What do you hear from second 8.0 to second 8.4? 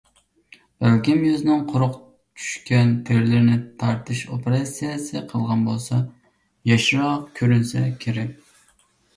كېرەك.